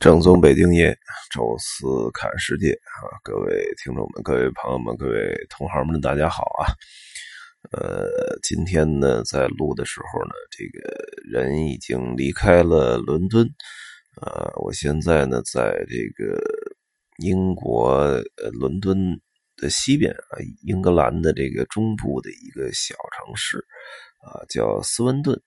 [0.00, 0.94] 正宗北京爷，
[1.30, 3.16] 宙斯看世界啊！
[3.22, 6.68] 各位听众们、各位朋友们、各位同行们，大家好啊！
[7.72, 13.48] 呃，今天呢，在录的时候呢，这个人已经离开了伦敦，
[14.20, 16.38] 呃，我现在呢，在这个
[17.18, 19.18] 英国呃伦敦
[19.56, 23.58] 的西边啊，英格兰的这个中部的一个小城市
[24.20, 25.40] 啊，叫斯温顿。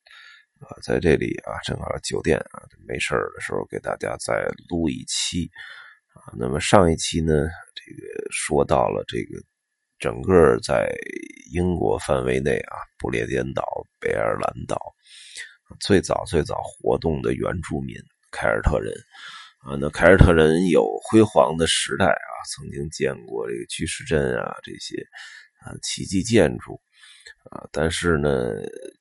[0.59, 5.49] 啊，在这里啊，正好酒店啊，没事的时候给大家再录一期
[6.13, 6.33] 啊。
[6.37, 7.33] 那么上一期呢，
[7.73, 9.41] 这个说到了这个
[9.99, 10.93] 整个在
[11.53, 13.63] 英国范围内啊，不列颠岛、
[14.01, 14.77] 北爱尔兰岛
[15.79, 17.95] 最早最早活动的原住民
[18.29, 18.93] 凯尔特人
[19.61, 19.77] 啊。
[19.79, 25.01] 那凯尔特人有辉煌的时代啊，曾经见过这个巨石阵啊这些
[25.61, 26.81] 啊奇迹建筑。
[27.51, 28.29] 啊，但是呢，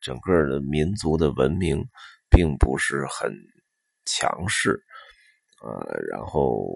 [0.01, 1.85] 整个的民族的文明
[2.31, 3.33] 并不是很
[4.05, 4.83] 强势，
[5.63, 6.67] 呃，然后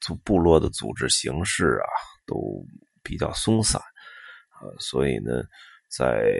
[0.00, 1.88] 组部落的组织形式啊
[2.26, 2.64] 都
[3.02, 5.42] 比较松散，啊，所以呢，
[5.90, 6.32] 在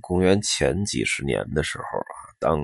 [0.00, 2.60] 公元前几十年的时候啊，当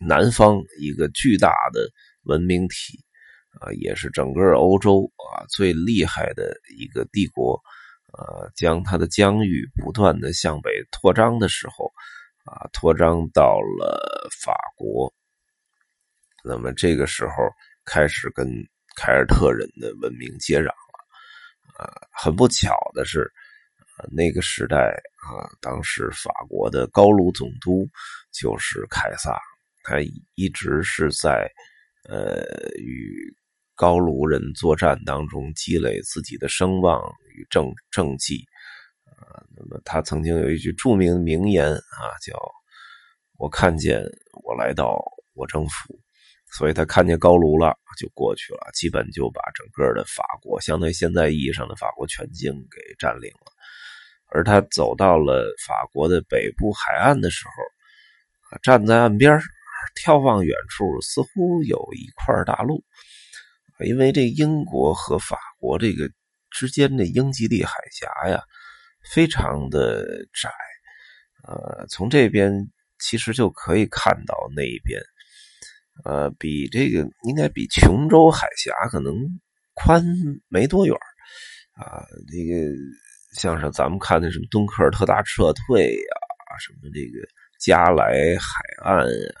[0.00, 1.88] 南方一个巨大的
[2.24, 3.04] 文明体
[3.60, 7.60] 啊，也是整个欧洲啊最厉害的一个帝国。
[8.12, 11.92] 呃，将它的疆域不断的向北扩张的时候，
[12.44, 15.12] 啊，扩张到了法国。
[16.44, 17.32] 那么这个时候
[17.84, 18.46] 开始跟
[18.96, 21.84] 凯尔特人的文明接壤了。
[21.84, 23.30] 啊，很不巧的是，
[24.10, 27.88] 那个时代啊，当时法国的高卢总督
[28.32, 29.38] 就是凯撒，
[29.84, 29.96] 他
[30.34, 31.50] 一直是在
[32.08, 32.42] 呃
[32.78, 33.34] 与。
[33.76, 37.00] 高卢人作战当中积累自己的声望
[37.48, 38.44] 政政绩，
[39.04, 42.36] 啊，那么他曾经有一句著名名言啊，叫
[43.38, 44.02] “我看见
[44.44, 45.00] 我来到
[45.34, 45.98] 我征服”，
[46.58, 53.52] 所以他看见高卢了就过去了，基本就把整个的法国，相当于现在意义上的法国全境给占领了。
[54.32, 59.40] 而他走到了法国的北部海岸的时候，站在岸边
[60.04, 62.84] 眺望远处，似乎有一块大陆。
[63.80, 66.10] 因为这英国和法国这个
[66.50, 68.42] 之间的英吉利海峡呀，
[69.12, 70.50] 非常的窄，
[71.46, 72.52] 呃，从这边
[72.98, 75.00] 其实就可以看到那一边，
[76.04, 79.14] 呃，比这个应该比琼州海峡可能
[79.74, 80.04] 宽
[80.48, 80.94] 没多远
[81.72, 82.04] 啊。
[82.28, 82.70] 这个
[83.36, 87.26] 像是咱们看的什么敦刻尔特大撤退呀，什么这个
[87.58, 89.32] 加莱海岸呀，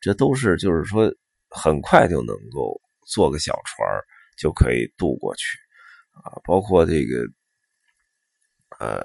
[0.00, 1.12] 这都是就是说
[1.50, 2.80] 很快就能够。
[3.06, 3.86] 坐个小船
[4.38, 5.58] 就可以渡过去，
[6.22, 7.26] 啊，包括这个，
[8.78, 9.02] 呃，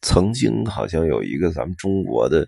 [0.00, 2.46] 曾经好像有一个咱们中国的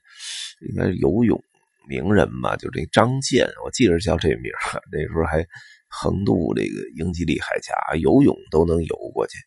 [0.60, 1.42] 应该是游泳
[1.88, 4.52] 名人吧，就这张健，我记着叫这名
[4.92, 5.46] 那时候还
[5.88, 9.38] 横渡这个英吉利海峡，游泳都能游过去，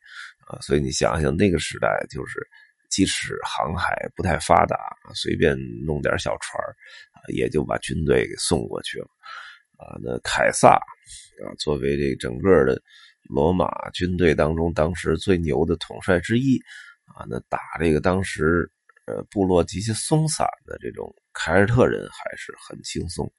[0.48, 2.46] 啊，所以你想想那个时代就是。
[2.90, 4.78] 即使航海不太发达，
[5.14, 6.58] 随便弄点小船
[7.28, 9.08] 也就把军队给送过去了。
[9.78, 10.80] 啊，那凯撒
[11.46, 12.81] 啊，作为这整个的
[13.24, 16.58] 罗马军队当中当时最牛的统帅之一，
[17.06, 18.72] 啊，那打这个当时
[19.06, 23.31] 呃部落极其松散的这种凯尔特人还是很轻松，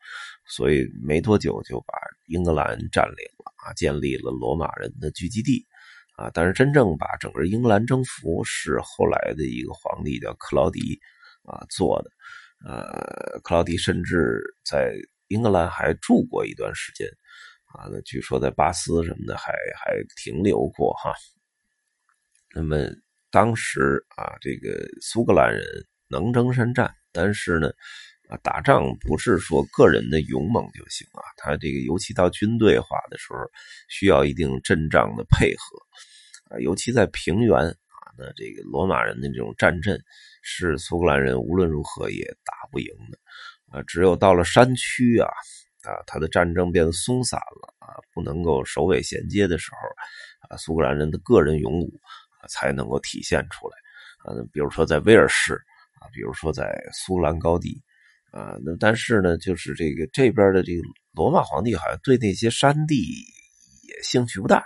[0.47, 1.95] 所以没多久就把
[2.27, 5.65] 英格兰占领了啊，建立了罗马人的聚集地。
[6.17, 10.99] 啊，但是真正把整个英格兰征服是后来的一个皇帝叫克劳迪
[11.45, 12.11] 啊做的，
[12.69, 14.93] 呃，克劳迪甚至在
[15.29, 17.07] 英格兰还住过一段时间
[17.69, 21.13] 啊，那据说在巴斯什么的还还停留过哈。
[22.55, 22.77] 那么
[23.31, 25.63] 当时啊，这个苏格兰人
[26.09, 27.71] 能征善战，但是呢。
[28.31, 33.39] 啊，打仗不是说个人的勇猛就行啊，他这个尤其到军队化的时候，
[33.89, 39.99] 需要一定阵仗的配合啊，尤其在平原啊，那这个罗马人的这种战阵
[40.43, 43.19] 是苏格兰人无论如何也打不赢的
[43.71, 45.31] 啊，只有到了山区啊，
[45.89, 49.79] 啊，他的战争变得松散了啊，不能够首尾衔接的时候
[50.49, 51.91] 啊，苏格兰人的个人勇武
[52.49, 53.77] 才能够体现出来
[54.19, 55.55] 啊，比如说在威尔士
[56.01, 57.83] 啊，比如说在苏格兰高地。
[58.31, 60.83] 啊，那但是呢，就是这个这边的这个
[61.15, 63.25] 罗马皇帝好像对那些山地
[63.89, 64.63] 也兴趣不大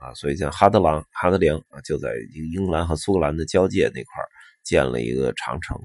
[0.00, 4.22] 啊，所以像哈德良，哈德良啊，就在英格兰和苏格兰的交界那块
[4.62, 5.76] 建了一个长城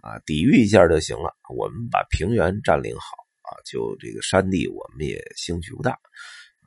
[0.00, 1.36] 啊，抵御一下就行了。
[1.54, 5.98] 我们把平原占领好啊，就这个山地我们也兴趣不大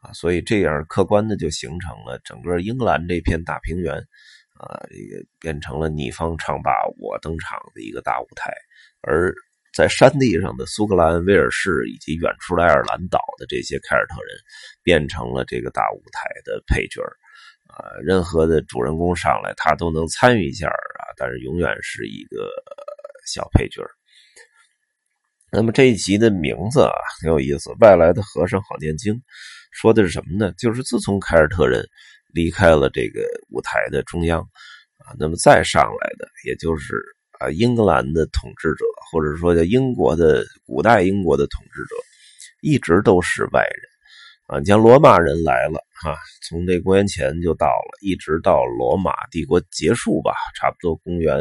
[0.01, 3.95] 啊，所以这样客观的就形成了整个英格兰这片大平原
[4.59, 8.53] 啊，这个变成了你方唱罢我登场的一个大舞台，
[9.01, 9.33] 而。
[9.75, 14.33] 在山地上的苏格兰、威尔士以及远处的爱尔兰岛的这些凯尔特人，
[14.81, 17.01] 变成了这个大舞台的配角
[17.67, 22.49] 啊，任何的主人公上来，他都能参与一下啊，但是永远是一个
[23.25, 23.83] 小配角
[25.51, 29.13] 那么这一集的名字啊，挺有意思，《外来的和尚好念经》，
[29.71, 30.53] 说的是什么呢？
[30.57, 31.87] 就是自从凯尔特人
[32.33, 37.01] 离开了这个舞台的中央啊，那么再上来的，也就是。
[37.37, 41.95] 啊，英格兰的统治者，或者说叫英国的古代英国的统治者，
[42.61, 43.83] 一直都是外人
[44.47, 44.57] 啊。
[44.59, 46.15] 你像罗马人来了哈，
[46.47, 51.35] 从这公元前就到了，一直到罗马帝国结束吧，差不多公元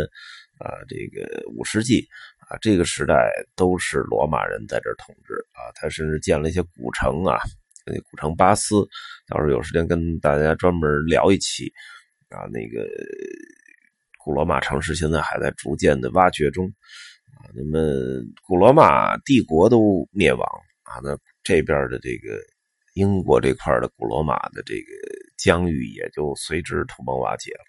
[0.59, 2.05] 啊这个五世纪
[2.49, 5.71] 啊，这个时代都是罗马人在这统治啊。
[5.75, 7.39] 他甚至建了一些古城啊，
[7.87, 8.77] 那古城巴斯，
[9.29, 11.73] 到时候有时间跟大家专门聊一期
[12.31, 12.87] 啊，那个。
[14.25, 16.65] 古罗马城市现在还在逐渐的挖掘中
[17.37, 17.79] 啊，那么
[18.43, 20.41] 古罗马帝国都灭亡
[20.85, 22.41] 啊，那这边的这个
[22.95, 24.87] 英国这块的古罗马的这个
[25.37, 27.61] 疆域也就随之土崩瓦解了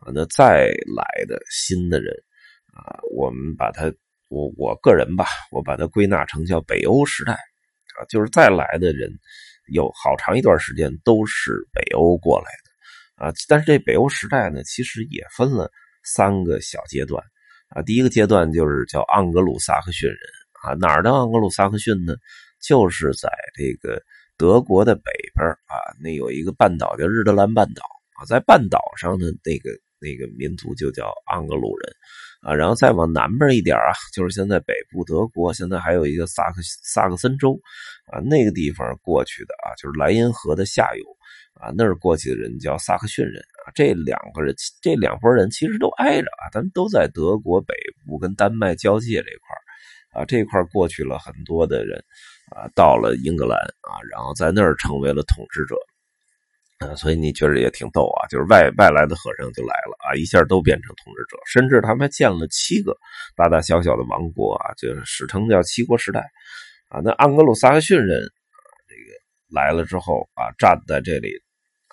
[0.00, 0.10] 啊。
[0.12, 2.12] 那再来的新的人
[2.74, 3.84] 啊，我们把它
[4.32, 9.12] 我我个人吧，我把它归纳成叫北欧时代啊，就是再来的人
[9.72, 15.70] 有好长一段时间都是北欧过来的啊，但是这北欧时代呢，其实也分了。
[16.04, 17.22] 三个小阶段
[17.68, 20.18] 啊，第一个阶段就是叫盎格鲁撒克逊人
[20.64, 22.12] 啊，哪儿的盎格鲁撒克逊呢？
[22.60, 24.02] 就是在这个
[24.36, 27.84] 德国的北边啊，那有一个半岛叫日德兰半岛
[28.18, 29.70] 啊，在半岛上的那个
[30.00, 31.94] 那个民族就叫盎格鲁人
[32.42, 37.58] 啊，然后再往南边一点啊，就是现在北部德国，现在还有一个萨克萨克森州
[38.12, 41.04] 啊，那个地方过去的啊，就是莱茵河的下游。
[41.60, 47.72] 啊，那儿过去的人叫萨克逊人啊，这两个人，这两拨人其实都挨着啊，咱都在德国北
[48.04, 52.02] 部跟丹麦交界这块啊，这块过去了很多的人
[52.50, 55.76] 啊，到了英格兰啊，然后在那儿成为了统治者
[56.82, 62.96] 啊，所以你觉得也挺逗啊，就是外外来的和尚就来了啊，一下都变成统治者，甚至他们还建了七个
[63.36, 66.20] 大大小小的王国啊，就是史称叫七国时代
[66.88, 67.00] 啊。
[67.04, 68.20] 那盎格鲁撒克逊人
[68.88, 69.12] 这个
[69.48, 71.30] 来了之后啊，站在这里。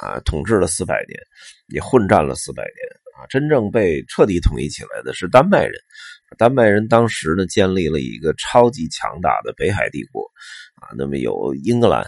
[0.01, 1.19] 啊，统治了四百年，
[1.67, 2.77] 也混战了四百年
[3.17, 3.27] 啊！
[3.27, 5.73] 真正被彻底统一起来的是丹麦人。
[6.37, 10.23] 丹麦人当时呢，建立了一个超级强大的北海帝国
[10.75, 10.87] 啊。
[10.97, 11.99] 那么有英格兰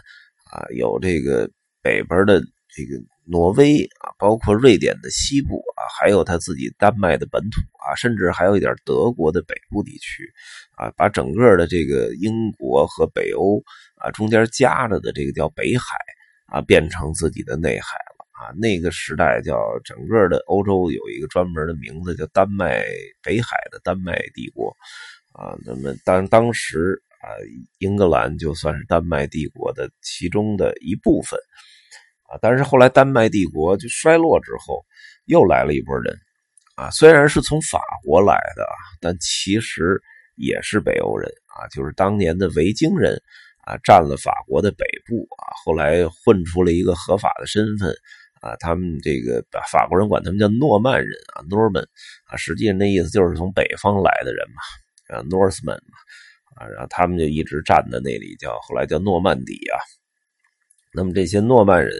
[0.49, 1.51] 啊，有这个
[1.81, 2.41] 北边的
[2.75, 10.31] 这个挪威啊，包括瑞典的西部啊，还有他自己丹麦的本土啊，甚至还有一点德国的北部地区
[10.75, 13.61] 啊，把整个的这个英国和北欧
[13.95, 15.83] 啊中间夹着的这个叫北海。
[16.53, 18.51] 啊，变成自己的内海了啊！
[18.59, 22.83] 那个时代叫整个的欧洲有一个专门的名字，叫丹麦
[23.23, 24.75] 北海的丹麦帝国
[25.31, 25.55] 啊。
[25.65, 27.31] 那么当当时啊，
[27.77, 31.39] 英格兰就算是丹麦帝国的其中的一部分
[32.31, 32.39] 啊。
[32.41, 34.85] 但是后来丹麦帝国就衰落之后，
[35.25, 36.15] 又来了一波人
[36.75, 36.89] 啊。
[36.91, 38.65] 虽然是从法国来的，
[38.99, 40.01] 但其实
[40.35, 43.21] 也是北欧人啊，就是当年的维京人。
[43.63, 47.93] 啊，占了法国的北部啊，后来混出了一个合法的身份
[48.41, 51.85] 啊，他们这个法国人管他们叫诺曼人啊，Norman
[52.25, 55.95] 啊，实际上那意思就是从北方来的人嘛，啊，Northman 嘛，
[56.55, 59.77] 啊，然后他们就一直站在那里，叫后来叫诺曼底啊。
[60.93, 61.91] 那么这些诺曼人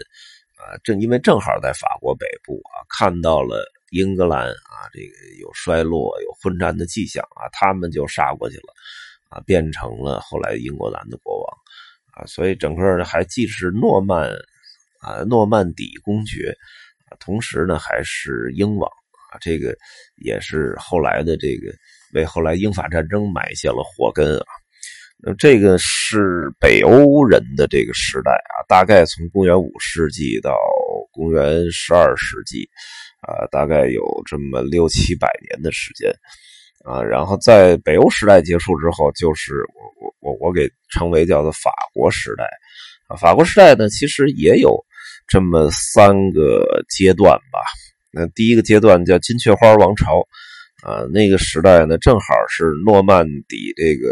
[0.56, 8.72] 啊，正因为正好在法国北部啊，看到了英格兰啊，这个有衰落、有混战的迹象啊，他们就杀过去了。
[9.34, 11.58] 啊，变成了后来英格兰的国王，
[12.12, 14.30] 啊，所以整个呢还既是诺曼
[15.00, 16.54] 啊诺曼底公爵，
[17.18, 18.86] 同时呢还是英王
[19.30, 19.74] 啊，这个
[20.16, 21.72] 也是后来的这个
[22.12, 24.44] 为后来英法战争埋下了祸根啊。
[25.24, 30.56] 那这个是北欧人的这个时代啊，大概从公元五世纪到
[31.12, 32.68] 公元十二世纪，
[33.20, 36.12] 啊，大概有这么六七百年的时间。
[36.84, 42.44] 啊，然后在北欧时代结束之后，就是我我我我给称为叫做法国时代，
[43.06, 44.76] 啊，法国时代呢，其实也有
[45.28, 47.60] 这么三个阶段吧。
[48.10, 50.26] 那第一个阶段叫金雀花王朝，
[50.82, 54.10] 啊，那个时代呢，正好是诺曼底这个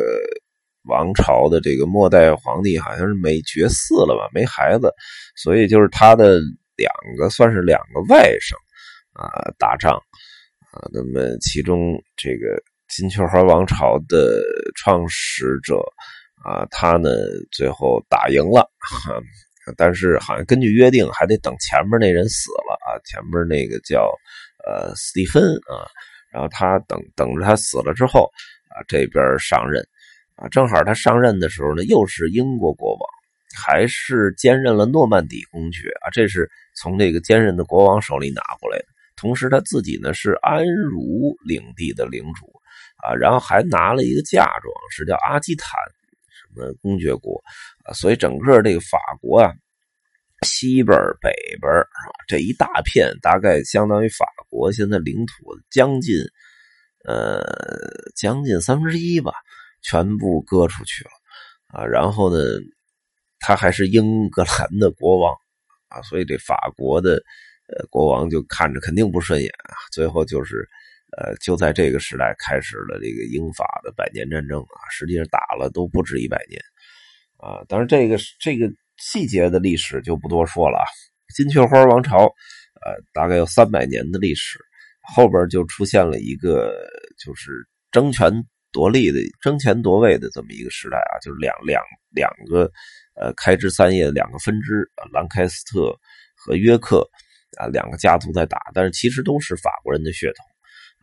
[0.90, 4.92] 王朝的这个末代皇帝好像是没绝嗣了吧，没孩子，
[5.37, 6.40] 所以就是他的
[6.76, 8.54] 两个算是两个外甥
[9.14, 9.97] 啊打仗。
[10.73, 14.40] 啊，那么其中这个金雀花王朝的
[14.76, 15.82] 创始者
[16.44, 17.11] 啊，他呢
[17.50, 18.70] 最后打赢了，
[19.76, 24.12] 但是好像根据约定还得等前面那人死了啊，前面那个叫
[24.64, 25.90] 呃斯蒂芬啊，
[26.32, 28.30] 然后他等等着他死了之后
[28.70, 29.85] 啊这边上任，
[30.40, 33.00] 啊正好他上任的时候呢，又是英国国王，
[33.54, 38.87] 还是兼任了诺曼底公爵啊，这是从这个兼任的国王手里拿过来的。
[39.16, 42.47] 同时他自己呢是安茹领地的领主
[43.04, 45.78] 啊，然后还拿了一个嫁妆，是叫阿基坦
[46.28, 47.38] 什么公爵国
[47.85, 49.52] 啊，所以整个这个法国啊。
[50.47, 51.30] 西边北
[51.61, 55.35] 边啊，这一大片大概相当于法国现在领土
[55.70, 56.16] 将近，
[57.06, 57.44] 呃，
[58.16, 59.35] 将近三分之一吧，
[59.82, 61.10] 全部割出去了
[61.68, 61.84] 啊。
[61.84, 62.42] 然后呢，
[63.38, 65.34] 他还是英格兰的国王
[65.88, 67.14] 啊，所以这法国的
[67.68, 69.75] 呃国王就看着肯定不顺眼啊。
[69.92, 70.68] 最后就是，
[71.16, 76.60] 呃，就在这个时代开始了这个英法的百年战争啊，实际上打了都不止一百年
[77.38, 77.64] 啊。
[77.68, 78.70] 当然，这个这个。
[79.02, 80.84] 细节的历史就不多说了啊。
[81.34, 82.18] 金雀花王朝，
[82.84, 84.58] 呃，大概有三百年的历史，
[85.00, 86.70] 后边就出现了一个
[87.18, 88.30] 就是争权
[88.73, 92.71] 夺利的、争权夺位的这么一个时代啊，就是两两两个
[93.15, 95.95] 呃开枝散叶的两个分支啊，兰开斯特
[96.37, 97.09] 和约克
[97.59, 100.45] 啊两个家族在打，但是其实都是法国人的血统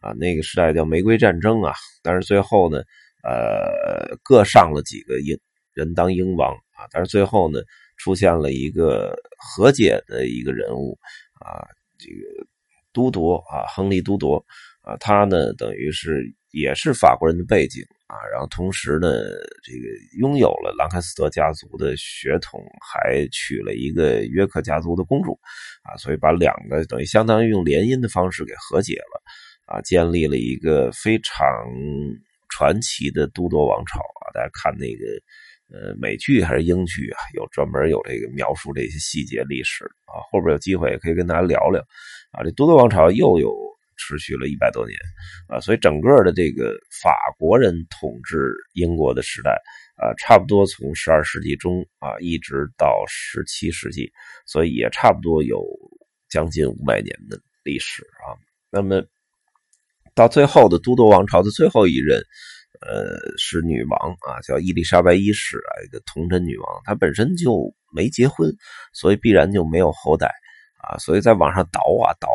[0.09, 0.13] 啊。
[0.13, 2.79] 那个时代叫玫瑰战争啊，但是最后呢，
[3.23, 5.37] 呃，各上了几个英
[5.73, 7.59] 人当英王啊，但是最后呢。
[7.99, 10.95] 出现了一个和解的一个人物
[11.39, 11.65] 啊，
[11.97, 12.45] 这个
[12.93, 14.37] 都铎啊，亨利都铎
[14.83, 16.23] 啊，他呢等于是
[16.59, 19.09] 也是法国人的背景啊，然后同时呢，
[19.63, 19.87] 这个
[20.19, 25.37] 拥有了兰开斯特家族的血统，还娶了一个约克家族的公主
[25.83, 29.21] 啊，所以把两个等于相当于用联姻的方式给和解了
[29.65, 31.37] 啊，建立了一个非常
[32.49, 35.03] 传奇的都铎王朝啊，大家看那个。
[35.69, 37.19] 呃，美剧还是英剧啊？
[37.33, 40.23] 有专门有这个描述这些细节历史啊。
[40.31, 41.81] 后边有机会也可以跟大家聊聊
[42.31, 42.41] 啊。
[42.41, 43.53] 这都铎王朝又有
[43.97, 44.97] 持续了一百多年
[45.47, 49.51] 啊，所以整个的这个法国人统治英国的时代
[49.97, 54.11] 啊，差不多从十二世纪中啊一直到十七世纪，
[54.45, 55.63] 所以也差不多有
[56.29, 58.37] 将近五百年的历史啊。
[58.69, 59.03] 那么
[60.15, 62.21] 到最后的都铎王朝的最后一任。
[62.79, 68.55] 呃，是女王啊，叫伊丽莎白一世啊，一个童贞女王，她本身就没结婚，
[68.93, 70.27] 所以必然就没有后代
[70.83, 72.29] 啊，所以在往上倒啊倒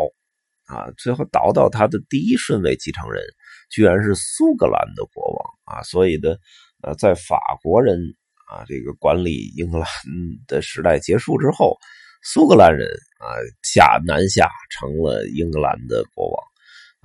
[0.73, 3.23] 啊，最后倒到他的第一顺位继承人，
[3.71, 6.35] 居然是苏格兰的国王啊，所以呢
[6.83, 7.99] 呃，在法国人
[8.49, 9.87] 啊这个管理英格兰
[10.47, 11.76] 的时代结束之后，
[12.23, 12.88] 苏格兰人
[13.19, 13.26] 啊
[13.62, 16.43] 下南下成了英格兰的国王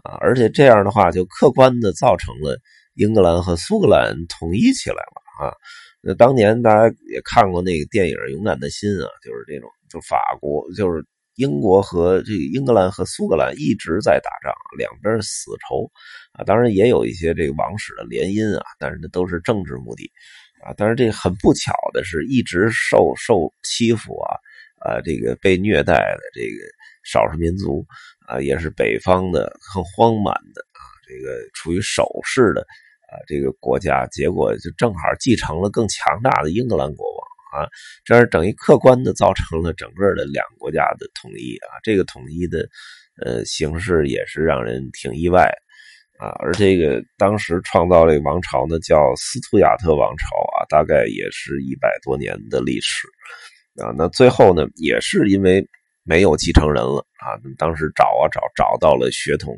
[0.04, 2.58] 啊，而且这样的话就客观的造成了。
[3.00, 5.54] 英格兰和苏格兰统一起来了啊！
[6.02, 11.06] 那当年大家也看过那个电影《勇敢的心》啊，就是这种，就法国，就是
[11.38, 15.89] 英国和这个英格兰和苏格兰一直在打仗，两边死仇
[16.34, 16.44] 啊。
[16.44, 20.12] 当然也有一些这个王室的联姻啊，但是那都是政治目的
[20.62, 20.74] 啊。
[20.75, 24.36] 但是这很不巧的是，一直受受欺负啊
[24.82, 26.58] 啊，这个被虐待的这个
[27.03, 27.86] 少数民族
[28.27, 32.65] 啊，也是北方的很荒蛮的啊，这个处于守势的。
[33.08, 37.17] 啊，这个国家结果就正好继承了更强大的英格兰国王
[37.58, 37.68] 啊，
[38.06, 41.82] 这是等于客观的造成了整个的两个国家的统一啊。
[41.84, 42.68] 这个统一的
[43.26, 45.52] 呃形式也是让人挺意外
[46.20, 46.30] 啊。
[46.40, 50.26] 而这个当时创造这个王朝呢，叫斯图亚特王朝
[50.60, 53.08] 啊，大概也是一百多年的历史
[53.82, 53.92] 啊。
[53.98, 55.68] 那最后呢，也是因为
[56.04, 59.58] 没有继承人了啊，当时找啊找，找到了血统。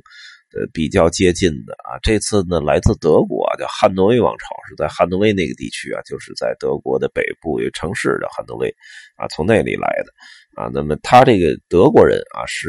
[0.51, 8.68] 呃，比较接近的啊，这次呢来自德国啊，叫汉诺威王朝，是在汉诺威那个地区啊，就是在德国的北部有城市的汉诺威
[9.15, 10.12] 啊，从那里来的
[10.60, 10.68] 啊。
[10.74, 12.68] 那么他这个德国人啊，是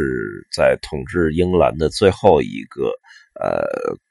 [0.55, 2.93] 在统治英格兰的最后一个
[3.41, 3.65] 呃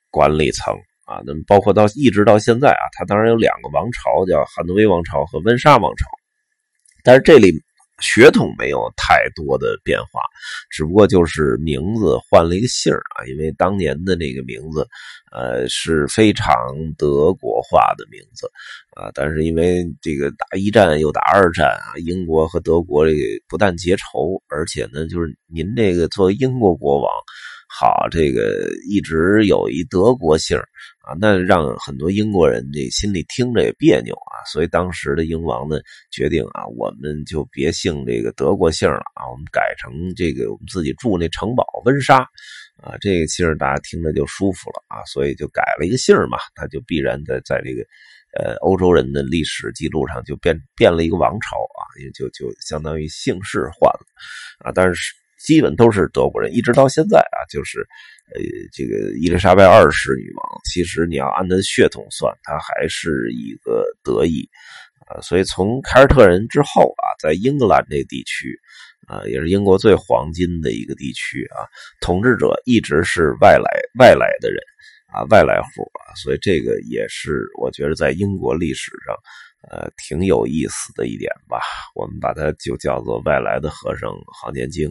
[0.09, 0.73] 管理层
[1.05, 1.21] 啊。
[1.23, 6.05] 那么包括到一直到现在啊，他当然有两个王朝，叫汉诺威王朝和温莎王朝，
[7.03, 7.53] 但是这里。
[8.01, 10.21] 血统没有太多的变化，
[10.69, 14.87] 只不过就是名字换了一个姓啊，因为当年的那个名字，
[15.31, 16.47] 呃，是非常
[16.97, 18.49] 德国化的名字
[18.95, 19.11] 啊。
[19.13, 27.09] 但是因为这个打一战又打二战啊，英国和德国这个不但结仇，而且呢，就是您这个作为英国国王。
[27.71, 30.57] 好，这个一直有一德国姓
[31.05, 35.77] 啊，那让很多英国人这心里听着也别扭啊，所以当时的英王呢
[36.09, 42.17] 决定啊，我们就别姓这个德国姓了啊，我们改成这个我们自己住那城堡温莎
[42.81, 47.83] 啊，这个姓大家听着就舒服了啊，所以就改了一个姓嘛，他就必然在在这个
[48.35, 54.05] 呃欧洲人的历史记录上就变变了一个王朝啊，也就就相当于姓氏换了
[54.65, 55.18] 啊，但是。
[55.39, 57.79] 基本都是德国人，一直到现在啊，就是
[58.35, 58.41] 呃，
[58.73, 64.47] 这个伊丽莎白二世女王，其实你要按她的血统算，她还是一个德裔
[65.07, 65.21] 啊。
[65.21, 68.59] 所以从凯尔特人之后啊，在英格兰这地区
[69.07, 71.65] 啊，也是英国最黄金的一个地区啊，
[72.01, 74.59] 统治者一直是外来外来的人
[75.13, 79.15] 啊，外来户啊，所以这个也是我觉得在英国历史上。
[79.67, 81.59] 呃，挺有意思的一点吧，
[81.93, 84.87] 我们把它就叫做外来的和尚好念经。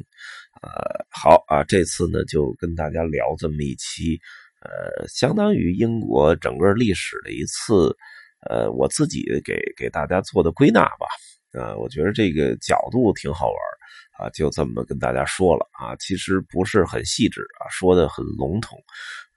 [0.61, 4.19] 呃，好啊，这次呢就跟大家聊这么一期，
[4.61, 7.97] 呃，相当于英国整个历史的一次，
[8.51, 11.07] 呃，我自己给给大家做的归纳吧。
[11.53, 13.57] 呃，我觉得这个角度挺好玩
[14.19, 18.79] 啊，就这么跟大家说了啊，其实不是很细致啊，说的很笼统。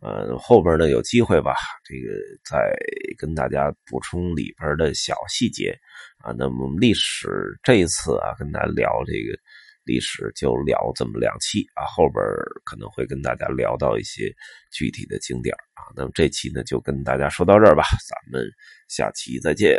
[0.01, 1.53] 呃，后边呢有机会吧，
[1.83, 2.11] 这个
[2.43, 2.75] 再
[3.19, 5.77] 跟大家补充里边的小细节
[6.17, 6.33] 啊。
[6.35, 7.29] 那么历史
[7.61, 9.37] 这一次啊，跟大家聊这个
[9.83, 12.23] 历史就聊这么两期啊，后边
[12.65, 14.33] 可能会跟大家聊到一些
[14.71, 15.85] 具体的景点啊。
[15.95, 18.43] 那么这期呢就跟大家说到这儿吧，咱们
[18.87, 19.77] 下期再见。